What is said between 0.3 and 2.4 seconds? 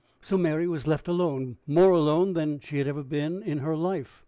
Mary was left alone more alone